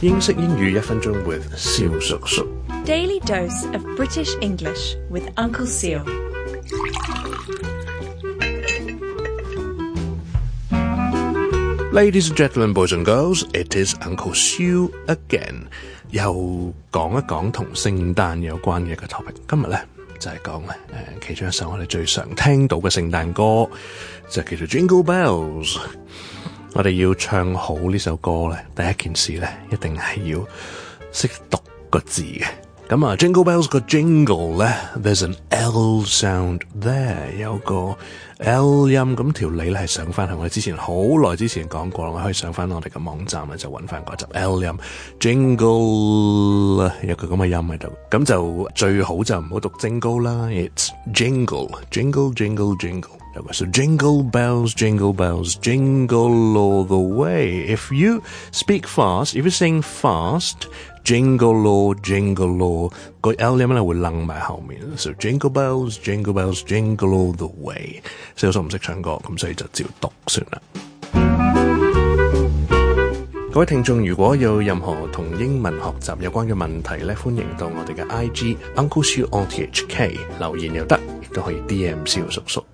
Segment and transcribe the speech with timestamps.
[0.00, 2.46] 英式英语一分钟 with 肖叔叔。
[2.84, 6.04] Daily dose of British English with Uncle s e a
[11.94, 15.62] Ladies and gentlemen, boys and girls, it is Uncle Sue again。
[16.10, 19.32] 又讲一讲同圣诞有关嘅一个 topic。
[19.48, 19.80] 今日咧
[20.18, 23.66] 就系讲咧诶，其中一首我哋最常听到嘅圣诞歌，
[24.28, 25.78] 就系叫做 Jingle Bells。
[26.76, 30.38] 我哋要唱好呢首歌咧，第一件事咧，一定系要
[31.10, 31.56] 识读
[31.88, 32.44] 个字嘅。
[32.90, 37.96] 咁啊，Jingle Bells 个 Jingle 咧，There's an L sound there，有个
[38.40, 40.28] L 音，咁条脷咧系上翻。
[40.36, 44.72] 我哋之前好耐之前讲过，我可以上翻我哋嘅网站咧，就揾翻嗰集 L 音
[45.18, 47.88] Jingle 有个咁嘅音喺度。
[48.10, 53.25] 咁就最好就唔好读 Jingle 啦，It's Jingle Jingle Jingle Jingle。
[53.42, 57.60] There So jingle bells, jingle bells, jingle all the way.
[57.68, 60.68] If you speak fast, if you sing fast,
[61.04, 64.80] jingle all, jingle all，個 L 音咧會楞埋後面。
[64.96, 68.02] So jingle bells, jingle bells, jingle all the way。
[68.36, 70.62] 細佬叔唔識唱歌，咁所以就照讀算啦。
[73.52, 82.64] 各位聽眾，如果有任何同英文學習有關嘅問題咧，歡迎到我哋嘅 I G Uncle Shu on T H K 留言又得，亦都可以 D M 小叔叔。